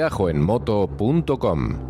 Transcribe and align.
Viajoenmoto.com 0.00 1.89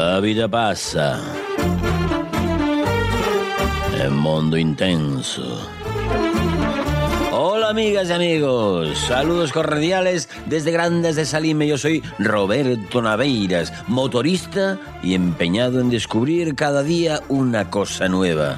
La 0.00 0.18
vida 0.18 0.48
pasa. 0.48 1.20
En 4.02 4.16
mundo 4.16 4.56
intenso. 4.56 5.60
Hola 7.30 7.68
amigas 7.68 8.08
y 8.08 8.12
amigos, 8.14 8.98
saludos 8.98 9.52
cordiales 9.52 10.30
desde 10.46 10.70
Grandes 10.72 11.16
de 11.16 11.26
Salime. 11.26 11.66
Yo 11.66 11.76
soy 11.76 12.02
Roberto 12.18 13.02
Naveiras, 13.02 13.74
motorista 13.88 14.78
y 15.02 15.12
empeñado 15.12 15.80
en 15.80 15.90
descubrir 15.90 16.54
cada 16.54 16.82
día 16.82 17.20
una 17.28 17.68
cosa 17.68 18.08
nueva. 18.08 18.56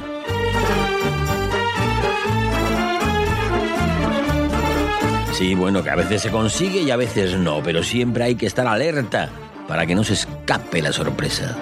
Sí, 5.33 5.57
bueno, 5.57 5.83
que 5.83 5.91
a 5.91 5.97
veces 5.97 6.23
se 6.23 6.31
consigue 6.31 6.83
y 6.83 6.93
a 6.93 6.97
veces 6.97 7.37
no, 7.37 7.61
pero 7.65 7.83
siempre 7.83 8.23
hay 8.23 8.37
que 8.37 8.47
estar 8.47 8.69
alerta 8.69 9.29
para 9.67 9.87
que 9.87 9.95
no 9.95 10.05
se 10.05 10.13
escape 10.53 10.83
la 10.83 10.93
sorpresa. 10.93 11.57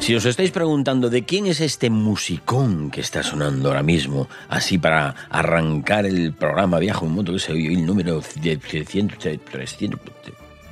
Si 0.00 0.14
os 0.14 0.24
estáis 0.24 0.50
preguntando 0.50 1.08
de 1.10 1.24
quién 1.24 1.46
es 1.46 1.60
este 1.60 1.88
musicón 1.90 2.90
que 2.90 3.00
está 3.00 3.22
sonando 3.22 3.68
ahora 3.68 3.82
mismo, 3.82 4.28
así 4.48 4.76
para 4.78 5.14
arrancar 5.30 6.04
el 6.04 6.34
programa 6.34 6.78
Viajo 6.78 7.06
en 7.06 7.12
Moto, 7.12 7.32
que 7.32 7.38
es 7.38 7.48
hoy 7.48 7.66
el 7.66 7.86
número 7.86 8.22
de 8.42 8.56
300, 8.56 9.18
300, 9.50 10.00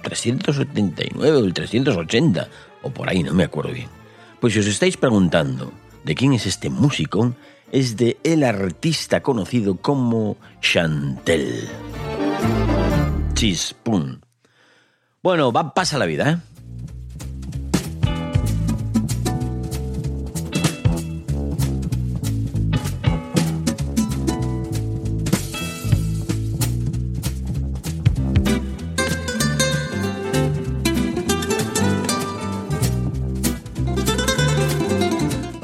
379 0.07 1.37
o 1.37 1.45
el 1.45 1.53
380, 1.53 2.49
o 2.83 2.91
por 2.91 3.09
ahí, 3.09 3.25
no 3.25 3.35
me 3.35 3.43
acuerdo 3.43 3.73
bien. 3.73 3.89
Pues 4.41 4.53
si 4.53 4.61
os 4.61 4.67
estáis 4.67 4.97
preguntando 4.97 5.73
de 6.05 6.15
quién 6.15 6.33
es 6.33 6.47
este 6.47 6.71
músico, 6.71 7.35
es 7.73 7.97
de 7.97 8.17
el 8.23 8.45
artista 8.45 9.21
conocido 9.21 9.77
como 9.77 10.37
Chantel. 10.61 11.69
Chispum. 13.35 14.21
Bueno, 15.23 15.51
va, 15.51 15.75
pasa 15.75 15.99
la 15.99 16.07
vida, 16.07 16.31
¿eh? 16.31 16.56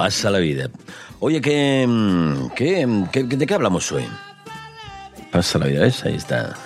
Pasa 0.02 0.30
la 0.30 0.40
vida. 0.40 0.68
Oye, 1.20 1.40
¿qué, 1.40 1.86
qué, 2.56 3.04
qué- 3.12 3.22
¿de 3.22 3.46
qué 3.46 3.54
hablamos 3.54 3.92
hoy? 3.92 4.02
Pasa 5.30 5.60
la 5.60 5.66
vida, 5.66 5.82
¿ves? 5.82 6.04
Ahí 6.04 6.16
está. 6.16 6.56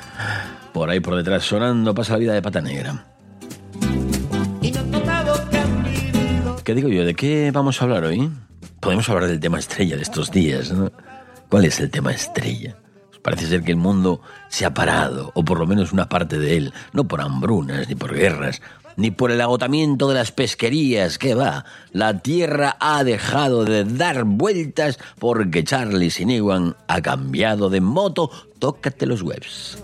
Por 0.72 0.88
ahí 0.88 1.00
por 1.00 1.16
detrás 1.16 1.42
sonando, 1.42 1.92
pasa 1.96 2.12
la 2.12 2.18
vida 2.20 2.32
de 2.34 2.42
pata 2.42 2.60
negra. 2.60 3.04
¿Qué 6.62 6.74
digo 6.76 6.88
yo? 6.88 7.04
¿De 7.04 7.16
qué 7.16 7.50
vamos 7.52 7.82
a 7.82 7.86
hablar 7.86 8.04
hoy? 8.04 8.30
Podemos 8.78 9.08
hablar 9.08 9.26
del 9.28 9.40
tema 9.40 9.58
estrella 9.58 9.96
de 9.96 10.02
estos 10.02 10.30
días, 10.30 10.70
¿no? 10.70 10.92
¿Cuál 11.48 11.64
es 11.64 11.80
el 11.80 11.90
tema 11.90 12.12
estrella? 12.12 12.76
Parece 13.26 13.48
ser 13.48 13.64
que 13.64 13.72
el 13.72 13.76
mundo 13.76 14.20
se 14.48 14.64
ha 14.66 14.72
parado, 14.72 15.32
o 15.34 15.44
por 15.44 15.58
lo 15.58 15.66
menos 15.66 15.92
una 15.92 16.08
parte 16.08 16.38
de 16.38 16.56
él, 16.58 16.72
no 16.92 17.08
por 17.08 17.20
hambrunas 17.20 17.88
ni 17.88 17.96
por 17.96 18.14
guerras, 18.14 18.62
ni 18.94 19.10
por 19.10 19.32
el 19.32 19.40
agotamiento 19.40 20.08
de 20.08 20.14
las 20.14 20.30
pesquerías, 20.30 21.18
que 21.18 21.34
va. 21.34 21.64
La 21.90 22.20
Tierra 22.20 22.76
ha 22.78 23.02
dejado 23.02 23.64
de 23.64 23.82
dar 23.82 24.22
vueltas 24.22 25.00
porque 25.18 25.64
Charlie 25.64 26.12
Sinewan 26.12 26.76
ha 26.86 27.02
cambiado 27.02 27.68
de 27.68 27.80
moto. 27.80 28.30
Tócate 28.60 29.06
los 29.06 29.22
webs. 29.22 29.82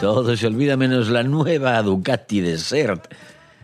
Todo 0.00 0.36
se 0.36 0.46
olvida 0.46 0.76
menos 0.76 1.08
la 1.08 1.24
nueva 1.24 1.82
Ducati 1.82 2.40
Desert 2.40 3.12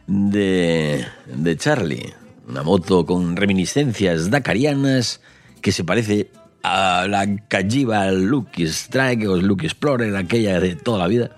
de, 0.08 1.06
de 1.32 1.56
Charlie. 1.56 2.14
Una 2.48 2.64
moto 2.64 3.06
con 3.06 3.36
reminiscencias 3.36 4.28
dakarianas 4.28 5.20
que 5.60 5.70
se 5.70 5.84
parece 5.84 6.28
a 6.62 7.06
la 7.08 7.26
Cajiva 7.48 8.10
Lucky 8.10 8.64
Strike 8.64 9.26
o 9.26 9.36
Lucky 9.36 9.66
Explorer, 9.66 10.14
aquella 10.16 10.60
de 10.60 10.76
toda 10.76 10.98
la 10.98 11.08
vida. 11.08 11.30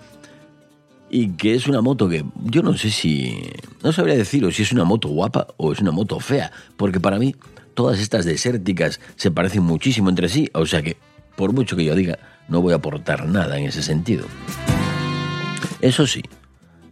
Y 1.09 1.29
que 1.33 1.55
es 1.55 1.67
una 1.67 1.81
moto 1.81 2.09
que 2.09 2.25
yo 2.43 2.61
no 2.61 2.77
sé 2.77 2.89
si... 2.89 3.39
No 3.83 3.91
sabría 3.91 4.15
deciros 4.15 4.55
si 4.55 4.63
es 4.63 4.71
una 4.71 4.83
moto 4.83 5.07
guapa 5.09 5.47
o 5.57 5.71
es 5.71 5.79
una 5.79 5.91
moto 5.91 6.19
fea, 6.19 6.51
porque 6.77 6.99
para 6.99 7.19
mí 7.19 7.35
todas 7.73 7.99
estas 7.99 8.25
desérticas 8.25 8.99
se 9.15 9.31
parecen 9.31 9.63
muchísimo 9.63 10.09
entre 10.09 10.29
sí, 10.29 10.49
o 10.53 10.65
sea 10.65 10.81
que 10.81 10.97
por 11.35 11.53
mucho 11.53 11.75
que 11.75 11.85
yo 11.85 11.95
diga, 11.95 12.17
no 12.47 12.61
voy 12.61 12.73
a 12.73 12.77
aportar 12.77 13.27
nada 13.27 13.57
en 13.57 13.65
ese 13.65 13.83
sentido. 13.83 14.25
Eso 15.81 16.07
sí, 16.07 16.23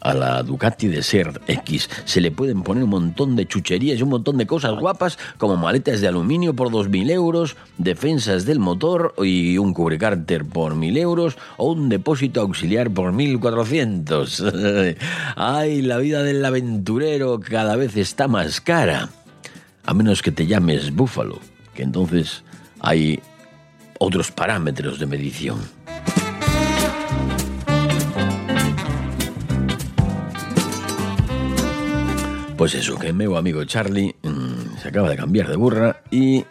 a 0.04 0.14
la 0.14 0.44
Ducati 0.44 0.88
Desert 0.88 1.42
X 1.48 1.90
se 2.06 2.22
le 2.22 2.32
pueden 2.32 2.62
poner 2.62 2.84
un 2.84 2.90
montón 2.90 3.36
de 3.36 3.48
chucherías 3.48 4.00
y 4.00 4.04
un 4.04 4.10
montón 4.10 4.38
de 4.38 4.46
cosas 4.46 4.78
guapas 4.78 5.18
como 5.38 5.58
maletas 5.58 6.02
de 6.02 6.08
aluminio 6.08 6.54
por 6.54 6.70
2.000 6.70 7.10
euros, 7.12 7.56
defensas 7.78 8.46
del 8.46 8.60
motor 8.60 9.16
y 9.24 9.58
un 9.58 9.74
cubrecárter 9.74 10.46
por 10.46 10.76
1.000 10.76 10.98
euros 10.98 11.38
o 11.58 11.72
un 11.72 11.90
depósito 11.90 12.42
auxiliar 12.42 12.92
por 12.92 13.14
1.400. 13.14 14.96
Ay, 15.36 15.82
la 15.82 15.98
vida 15.98 16.22
del 16.24 16.44
aventurero 16.44 17.40
cada 17.40 17.76
vez 17.76 17.96
está 17.96 18.28
más 18.28 18.62
cara. 18.62 19.10
A 19.86 19.94
menos 19.94 20.22
que 20.22 20.32
te 20.32 20.48
llames 20.48 20.94
Búfalo, 20.94 21.40
que 21.74 21.84
entonces 21.84 22.44
hay 22.80 23.20
otros 24.00 24.32
parámetros 24.32 25.00
de 25.00 25.06
medición. 25.06 25.83
Pues 32.64 32.76
eso, 32.76 32.98
que 32.98 33.12
meu 33.12 33.36
amigo 33.36 33.66
Charlie 33.66 34.16
mmm, 34.24 34.80
se 34.80 34.88
acaba 34.88 35.10
de 35.10 35.18
cambiar 35.18 35.50
de 35.50 35.58
burra 35.58 36.00
y 36.10 36.46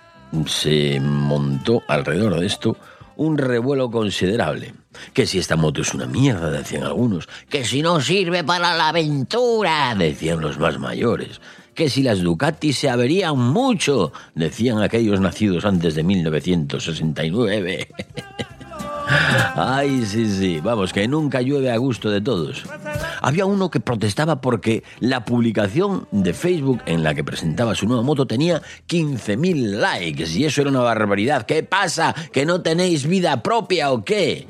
se 0.45 1.01
montó 1.01 1.85
alrededor 1.89 2.39
de 2.39 2.45
esto 2.45 2.77
un 3.17 3.39
revuelo 3.39 3.91
considerable. 3.91 4.75
Que 5.15 5.25
si 5.25 5.39
esta 5.39 5.57
moto 5.57 5.81
es 5.81 5.95
una 5.95 6.05
mierda, 6.05 6.51
decían 6.51 6.83
algunos. 6.83 7.31
Que 7.49 7.65
si 7.65 7.81
no 7.81 7.99
sirve 8.03 8.45
para 8.45 8.77
la 8.77 8.91
aventura, 8.91 9.95
decían 9.95 10.43
los 10.43 10.59
más 10.59 10.79
mayores. 10.79 11.41
Que 11.75 11.89
si 11.89 12.03
las 12.03 12.21
Ducati 12.21 12.75
se 12.75 12.91
averían 12.91 13.39
mucho, 13.39 14.13
decían 14.35 14.83
aquellos 14.83 15.19
nacidos 15.19 15.65
antes 15.65 15.95
de 15.95 16.03
1969. 16.03 17.89
Ay, 19.57 20.05
sí, 20.05 20.27
sí, 20.27 20.61
vamos, 20.61 20.93
que 20.93 21.09
nunca 21.09 21.41
llueve 21.41 21.71
a 21.71 21.79
gusto 21.79 22.11
de 22.11 22.21
todos. 22.21 22.65
Había 23.23 23.47
uno 23.47 23.71
que 23.71 23.81
protestaba 23.81 24.41
porque 24.41 24.83
la 24.99 25.25
publicación 25.25 26.09
de 26.11 26.35
Facebook 26.35 26.83
en 26.87 27.05
la 27.05 27.15
que 27.15 27.23
presentaba 27.23 27.77
su 27.77 27.87
nueva 27.87 28.03
moto 28.03 28.27
tenía 28.27 28.61
15.000 28.89 29.79
likes 29.79 30.29
y 30.31 30.45
eso 30.45 30.61
era 30.61 30.71
una 30.71 30.81
barbaridad. 30.81 31.47
¿Qué 31.47 31.63
pasa? 31.63 32.15
¿Que 32.33 32.45
no 32.45 32.63
tenéis 32.63 33.07
vida 33.07 33.41
propia 33.43 33.93
o 33.93 34.05
qué? 34.05 34.49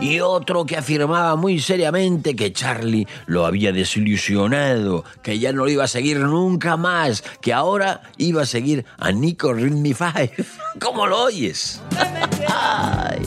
Y 0.00 0.20
otro 0.20 0.64
que 0.64 0.76
afirmaba 0.76 1.34
muy 1.34 1.58
seriamente 1.58 2.36
que 2.36 2.52
Charlie 2.52 3.08
lo 3.26 3.44
había 3.44 3.72
desilusionado, 3.72 5.04
que 5.22 5.40
ya 5.40 5.52
no 5.52 5.64
lo 5.64 5.68
iba 5.68 5.84
a 5.84 5.88
seguir 5.88 6.20
nunca 6.20 6.76
más, 6.76 7.24
que 7.40 7.52
ahora 7.52 8.02
iba 8.16 8.42
a 8.42 8.46
seguir 8.46 8.86
a 8.96 9.10
Nico 9.10 9.52
Ritmi 9.52 9.94
5. 9.94 10.12
¿Cómo 10.80 11.06
lo 11.06 11.24
oyes? 11.24 11.82
Ay, 12.48 13.20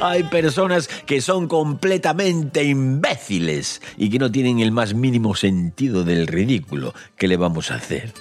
hay 0.00 0.24
personas 0.24 0.88
que 1.06 1.20
son 1.20 1.48
completamente 1.48 2.64
imbéciles 2.64 3.82
y 3.96 4.10
que 4.10 4.18
no 4.18 4.30
tienen 4.30 4.60
el 4.60 4.72
más 4.72 4.94
mínimo 4.94 5.34
sentido 5.34 6.04
del 6.04 6.26
ridículo. 6.26 6.94
¿Qué 7.16 7.28
le 7.28 7.36
vamos 7.36 7.70
a 7.70 7.76
hacer? 7.76 8.12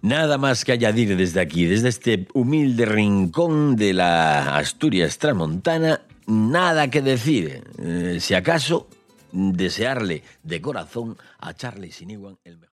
Nada 0.00 0.38
más 0.38 0.64
que 0.64 0.72
añadir 0.72 1.16
desde 1.16 1.40
aquí, 1.40 1.66
desde 1.66 1.88
este 1.88 2.28
humilde 2.32 2.86
rincón 2.86 3.76
de 3.76 3.92
la 3.92 4.56
Asturias 4.56 5.18
Tramontana, 5.18 6.00
nada 6.26 6.88
que 6.88 7.02
decir. 7.02 7.64
Eh, 7.78 8.18
si 8.20 8.34
acaso, 8.34 8.88
desearle 9.32 10.22
de 10.42 10.60
corazón 10.62 11.18
a 11.38 11.52
Charlie 11.52 11.92
Siniwan 11.92 12.38
el 12.44 12.58
mejor. 12.58 12.77